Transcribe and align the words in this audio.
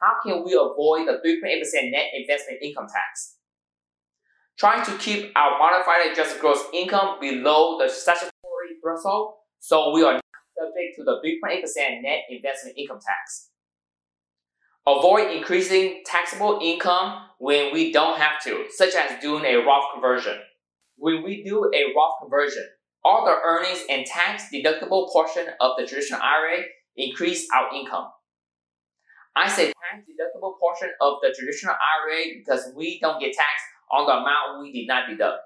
how 0.00 0.14
can 0.24 0.44
we 0.44 0.54
avoid 0.54 1.06
the 1.06 1.20
3.8% 1.24 1.90
net 1.90 2.06
investment 2.14 2.58
income 2.62 2.86
tax? 2.86 3.36
Try 4.58 4.82
to 4.84 4.98
keep 4.98 5.32
our 5.36 5.58
modified 5.58 6.10
adjusted 6.12 6.40
gross 6.40 6.62
income 6.72 7.18
below 7.20 7.78
the 7.78 7.88
statutory 7.88 8.30
threshold 8.82 9.34
so 9.58 9.92
we 9.92 10.02
are 10.02 10.14
not 10.14 10.22
subject 10.58 10.96
to 10.96 11.04
the 11.04 11.20
3.8% 11.24 12.02
net 12.02 12.20
investment 12.30 12.76
income 12.76 12.98
tax. 12.98 13.48
Avoid 14.86 15.30
increasing 15.36 16.02
taxable 16.06 16.58
income 16.62 17.26
when 17.38 17.72
we 17.72 17.92
don't 17.92 18.18
have 18.18 18.42
to, 18.44 18.64
such 18.70 18.94
as 18.94 19.20
doing 19.20 19.44
a 19.44 19.56
Roth 19.56 19.92
conversion. 19.92 20.38
When 20.96 21.22
we 21.22 21.44
do 21.44 21.70
a 21.74 21.94
Roth 21.94 22.14
conversion, 22.20 22.66
all 23.04 23.24
the 23.24 23.36
earnings 23.44 23.84
and 23.88 24.06
tax 24.06 24.44
deductible 24.52 25.10
portion 25.12 25.46
of 25.60 25.72
the 25.78 25.86
traditional 25.86 26.20
IRA 26.22 26.64
increase 26.96 27.46
our 27.54 27.74
income. 27.74 28.08
I 29.36 29.48
say 29.48 29.66
tax 29.66 30.04
deductible 30.08 30.58
portion 30.58 30.90
of 31.00 31.14
the 31.22 31.34
traditional 31.36 31.74
IRA 31.74 32.38
because 32.38 32.72
we 32.74 32.98
don't 33.00 33.20
get 33.20 33.32
taxed 33.32 33.64
on 33.92 34.06
the 34.06 34.12
amount 34.12 34.60
we 34.62 34.72
did 34.72 34.86
not 34.86 35.08
deduct. 35.08 35.40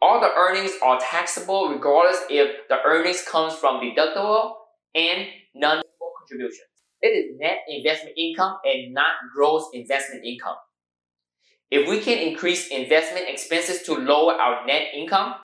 All 0.00 0.20
the 0.20 0.32
earnings 0.32 0.72
are 0.82 0.98
taxable 1.00 1.68
regardless 1.68 2.20
if 2.30 2.68
the 2.68 2.76
earnings 2.84 3.22
comes 3.22 3.54
from 3.54 3.80
deductible 3.80 4.54
and 4.94 5.26
non-deductible 5.54 6.12
contributions. 6.18 6.68
It 7.00 7.08
is 7.08 7.38
net 7.38 7.58
investment 7.68 8.16
income 8.16 8.58
and 8.64 8.92
not 8.92 9.14
gross 9.34 9.68
investment 9.72 10.24
income. 10.24 10.56
If 11.70 11.88
we 11.88 12.00
can 12.00 12.18
increase 12.18 12.68
investment 12.68 13.26
expenses 13.28 13.82
to 13.82 13.94
lower 13.94 14.34
our 14.34 14.66
net 14.66 14.88
income, 14.94 15.34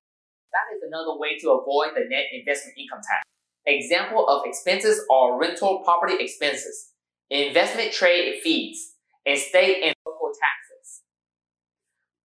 that 0.52 0.76
is 0.76 0.82
another 0.86 1.18
way 1.18 1.38
to 1.38 1.50
avoid 1.50 1.90
the 1.94 2.08
net 2.08 2.26
investment 2.32 2.78
income 2.78 2.98
tax. 2.98 3.22
Example 3.66 4.28
of 4.28 4.46
expenses 4.46 5.04
are 5.10 5.38
rental 5.38 5.82
property 5.84 6.14
expenses, 6.18 6.92
investment 7.30 7.92
trade 7.92 8.40
fees, 8.42 8.94
and 9.26 9.38
state 9.38 9.82
and 9.82 9.94
local 10.06 10.28
taxes. 10.28 11.02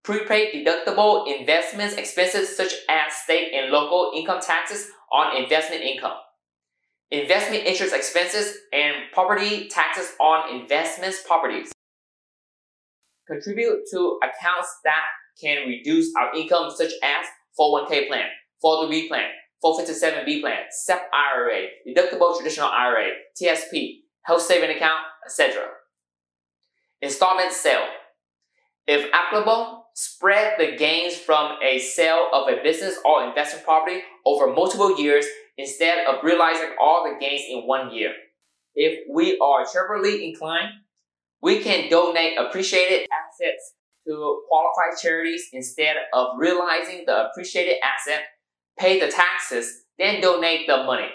Prepaid 0.03 0.53
deductible 0.53 1.25
investments 1.27 1.95
expenses 1.95 2.55
such 2.55 2.73
as 2.89 3.13
state 3.13 3.53
and 3.53 3.71
local 3.71 4.11
income 4.15 4.39
taxes 4.41 4.89
on 5.11 5.41
investment 5.41 5.81
income. 5.81 6.17
Investment 7.11 7.65
interest 7.65 7.93
expenses 7.93 8.55
and 8.71 8.95
property 9.13 9.67
taxes 9.67 10.11
on 10.19 10.59
investments 10.59 11.23
properties. 11.25 11.71
Contribute 13.27 13.83
to 13.91 14.19
accounts 14.23 14.69
that 14.83 15.05
can 15.41 15.67
reduce 15.67 16.11
our 16.15 16.35
income 16.35 16.69
such 16.69 16.91
as 17.03 17.25
401k 17.59 18.07
plan, 18.07 18.25
403b 18.63 19.07
plan, 19.07 19.29
457b 19.63 20.41
plan, 20.41 20.57
SEP 20.69 21.01
IRA, 21.13 21.67
deductible 21.87 22.35
traditional 22.35 22.69
IRA, 22.69 23.09
TSP, 23.39 24.01
health 24.29 24.43
saving 24.43 24.69
account, 24.69 24.99
etc. 25.25 25.63
Installment 27.01 27.51
sale. 27.51 27.87
If 28.85 29.11
applicable, 29.11 29.85
spread 29.95 30.53
the 30.59 30.77
gains 30.77 31.15
from 31.17 31.57
a 31.63 31.79
sale 31.79 32.27
of 32.31 32.47
a 32.47 32.61
business 32.61 32.99
or 33.03 33.27
investment 33.27 33.65
property 33.65 34.01
over 34.27 34.53
multiple 34.53 34.99
years 34.99 35.25
instead 35.57 36.05
of 36.05 36.23
realizing 36.23 36.69
all 36.79 37.03
the 37.03 37.19
gains 37.19 37.41
in 37.49 37.61
one 37.65 37.91
year. 37.91 38.13
If 38.75 38.99
we 39.11 39.39
are 39.39 39.65
charitably 39.65 40.29
inclined, 40.29 40.69
we 41.41 41.61
can 41.63 41.89
donate 41.89 42.37
appreciated 42.37 43.07
assets 43.11 43.73
to 44.07 44.43
qualified 44.47 45.01
charities 45.01 45.47
instead 45.53 45.95
of 46.13 46.37
realizing 46.37 47.03
the 47.07 47.29
appreciated 47.29 47.77
asset, 47.83 48.25
pay 48.77 48.99
the 48.99 49.11
taxes, 49.11 49.85
then 49.97 50.21
donate 50.21 50.67
the 50.67 50.83
money. 50.83 51.09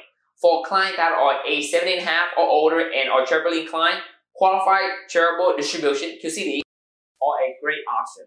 For 0.44 0.62
clients 0.62 0.98
that 0.98 1.10
are 1.10 1.40
age 1.48 1.70
70 1.70 1.94
and 1.94 2.02
a 2.02 2.04
half 2.04 2.28
or 2.36 2.44
older 2.44 2.78
and 2.78 3.08
are 3.08 3.24
charitably 3.24 3.62
inclined, 3.62 4.00
qualified 4.34 4.90
charitable 5.08 5.54
distribution 5.56 6.18
QCD 6.22 6.60
are 6.60 7.48
a 7.48 7.56
great 7.62 7.80
option. 7.88 8.26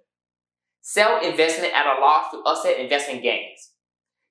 Sell 0.81 1.21
investment 1.21 1.75
at 1.75 1.85
a 1.85 2.01
loss 2.01 2.31
to 2.31 2.37
offset 2.37 2.79
investment 2.79 3.21
gains. 3.21 3.69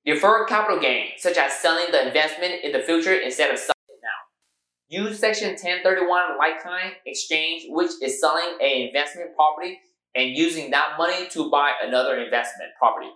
Deferred 0.05 0.49
capital 0.49 0.81
gain, 0.81 1.11
such 1.17 1.37
as 1.37 1.53
selling 1.53 1.93
the 1.93 2.09
investment 2.09 2.65
in 2.65 2.73
the 2.73 2.81
future 2.81 3.15
instead 3.15 3.53
of 3.53 3.59
selling 3.61 3.87
it 3.89 4.01
now. 4.03 5.05
Use 5.05 5.21
Section 5.21 5.51
1031 5.51 6.39
like 6.39 6.61
kind 6.61 6.95
exchange, 7.07 7.67
which 7.69 7.93
is 8.03 8.21
selling 8.21 8.59
an 8.61 8.89
investment 8.89 9.31
property 9.37 9.79
and 10.17 10.37
using 10.37 10.73
that 10.73 10.99
money 10.99 11.29
to 11.29 11.49
buy 11.53 11.71
another 11.85 12.17
investment 12.17 12.73
property. 12.81 13.11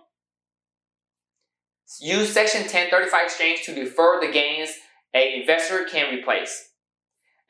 Use 1.99 2.33
Section 2.33 2.61
1035 2.61 3.25
exchange 3.25 3.63
to 3.65 3.75
defer 3.75 4.19
the 4.21 4.31
gains 4.31 4.69
an 5.13 5.41
investor 5.41 5.85
can 5.85 6.13
replace. 6.13 6.69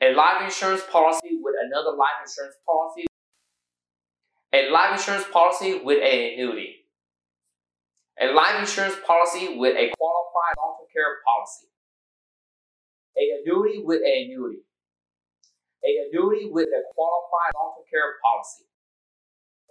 A 0.02 0.14
life 0.14 0.42
insurance 0.42 0.82
policy 0.90 1.38
with 1.40 1.54
another 1.64 1.96
life 1.96 2.26
insurance 2.26 2.56
policy. 2.66 3.06
A 4.52 4.70
life 4.70 4.98
insurance 4.98 5.24
policy 5.32 5.80
with 5.84 5.98
an 5.98 6.32
annuity 6.34 6.82
a 8.20 8.32
life 8.32 8.60
insurance 8.60 8.94
policy 9.06 9.56
with 9.56 9.74
a 9.76 9.88
qualified 9.96 10.54
long-term 10.58 10.88
care 10.92 11.18
policy, 11.24 11.66
a 13.16 13.40
annuity 13.40 13.80
with 13.82 14.02
an 14.04 14.12
annuity, 14.28 14.62
a 15.84 15.90
annuity 16.08 16.50
with 16.50 16.68
a 16.68 16.82
qualified 16.94 17.52
long-term 17.56 17.86
care 17.88 18.20
policy, 18.20 18.68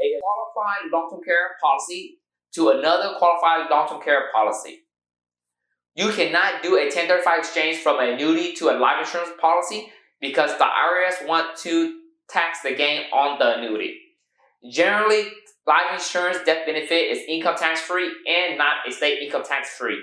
a 0.01 0.19
qualified 0.19 0.89
long-term 0.91 1.21
care 1.23 1.55
policy 1.61 2.20
to 2.55 2.69
another 2.69 3.15
qualified 3.17 3.69
long-term 3.69 4.01
care 4.01 4.29
policy. 4.33 4.79
You 5.95 6.09
cannot 6.11 6.63
do 6.63 6.77
a 6.77 6.83
1035 6.85 7.39
exchange 7.39 7.77
from 7.77 7.99
an 7.99 8.09
annuity 8.09 8.53
to 8.53 8.69
a 8.69 8.79
life 8.79 9.05
insurance 9.05 9.31
policy 9.39 9.91
because 10.19 10.57
the 10.57 10.65
IRS 10.65 11.27
want 11.27 11.57
to 11.59 11.99
tax 12.29 12.61
the 12.61 12.73
gain 12.73 13.03
on 13.11 13.39
the 13.39 13.57
annuity. 13.57 13.97
Generally, 14.71 15.31
Life 15.67 15.93
insurance 15.93 16.39
death 16.43 16.65
benefit 16.65 17.13
is 17.13 17.23
income 17.27 17.55
tax 17.55 17.81
free 17.81 18.09
and 18.25 18.57
not 18.57 18.87
estate 18.87 19.21
income 19.21 19.43
tax 19.43 19.77
free. 19.77 20.01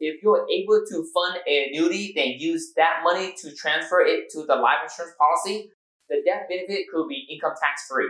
If 0.00 0.22
you're 0.22 0.46
able 0.48 0.80
to 0.88 1.04
fund 1.12 1.42
an 1.46 1.66
annuity, 1.68 2.12
then 2.16 2.38
use 2.38 2.72
that 2.76 3.02
money 3.04 3.34
to 3.42 3.54
transfer 3.54 4.00
it 4.00 4.30
to 4.30 4.46
the 4.46 4.54
life 4.54 4.78
insurance 4.84 5.14
policy. 5.18 5.70
The 6.08 6.22
death 6.24 6.48
benefit 6.48 6.86
could 6.90 7.08
be 7.08 7.26
income 7.30 7.52
tax 7.60 7.84
free. 7.90 8.08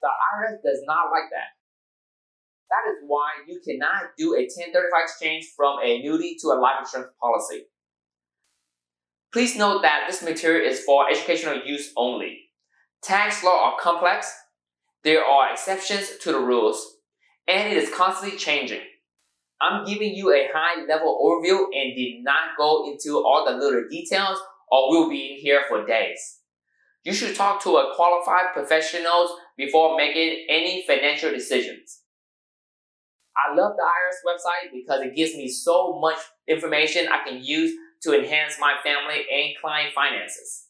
The 0.00 0.08
IRS 0.08 0.62
does 0.64 0.80
not 0.86 1.10
like 1.10 1.28
that. 1.30 1.52
That 2.70 2.90
is 2.90 3.04
why 3.06 3.30
you 3.46 3.60
cannot 3.64 4.16
do 4.16 4.34
a 4.34 4.42
1035 4.42 4.90
exchange 5.02 5.46
from 5.56 5.78
a 5.84 5.96
annuity 5.98 6.36
to 6.40 6.48
a 6.48 6.60
life 6.60 6.76
insurance 6.80 7.12
policy. 7.20 7.66
Please 9.32 9.56
note 9.56 9.82
that 9.82 10.04
this 10.08 10.22
material 10.22 10.70
is 10.70 10.84
for 10.84 11.10
educational 11.10 11.62
use 11.64 11.92
only. 11.96 12.50
Tax 13.02 13.44
law 13.44 13.72
are 13.72 13.80
complex 13.80 14.32
there 15.04 15.22
are 15.22 15.52
exceptions 15.52 16.16
to 16.22 16.32
the 16.32 16.38
rules, 16.38 16.96
and 17.46 17.70
it 17.70 17.76
is 17.76 17.94
constantly 17.94 18.38
changing. 18.38 18.80
I'm 19.60 19.84
giving 19.84 20.14
you 20.14 20.32
a 20.32 20.48
high 20.52 20.82
level 20.86 21.20
overview 21.22 21.64
and 21.74 21.94
did 21.94 22.24
not 22.24 22.56
go 22.56 22.90
into 22.90 23.18
all 23.18 23.44
the 23.46 23.56
little 23.56 23.84
details 23.90 24.38
or 24.70 24.90
we'll 24.90 25.10
be 25.10 25.34
in 25.34 25.40
here 25.40 25.62
for 25.68 25.86
days. 25.86 26.40
You 27.04 27.12
should 27.12 27.36
talk 27.36 27.62
to 27.62 27.76
a 27.76 27.94
qualified 27.94 28.54
professionals 28.54 29.30
before 29.58 29.96
making 29.96 30.46
any 30.48 30.84
financial 30.86 31.30
decisions. 31.30 32.00
I 33.36 33.54
love 33.54 33.74
the 33.76 33.82
IRS 33.82 34.22
website 34.26 34.72
because 34.72 35.00
it 35.02 35.16
gives 35.16 35.34
me 35.34 35.48
so 35.48 35.98
much 36.00 36.18
information 36.48 37.08
I 37.08 37.28
can 37.28 37.42
use 37.42 37.72
to 38.02 38.16
enhance 38.16 38.56
my 38.60 38.74
family 38.84 39.24
and 39.32 39.54
client 39.60 39.92
finances. 39.94 40.66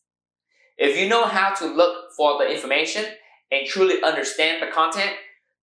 If 0.79 0.99
you 0.99 1.09
know 1.09 1.25
how 1.25 1.55
to 1.55 1.67
look 1.67 2.13
for 2.17 2.39
the 2.39 2.51
information 2.51 3.05
and 3.51 3.67
truly 3.67 4.03
understand 4.03 4.63
the 4.63 4.73
content, 4.73 5.13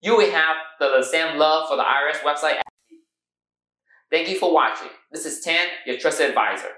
you 0.02 0.16
will 0.16 0.32
have 0.32 0.58
the 0.80 1.04
same 1.04 1.38
love 1.38 1.68
for 1.68 1.78
the 1.78 1.84
IRS 1.84 2.20
website. 2.24 2.62
Thank 4.12 4.30
you 4.30 4.38
for 4.38 4.54
watching. 4.54 4.90
This 5.12 5.26
is 5.26 5.42
Tan, 5.42 5.68
your 5.86 5.98
trusted 5.98 6.30
advisor. 6.30 6.70